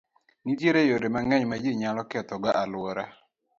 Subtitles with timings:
[0.43, 3.05] Nitie yore mang'eny ma ji nyalo kethogo alwora.